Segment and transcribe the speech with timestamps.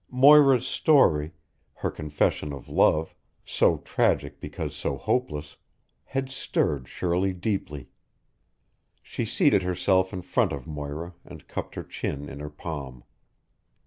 [0.09, 1.31] Moira's story
[1.75, 3.13] her confession of love,
[3.45, 5.57] so tragic because so hopeless
[6.05, 7.87] had stirred Shirley deeply.
[9.03, 13.03] She seated herself in front of Moira and cupped her chin in her palm.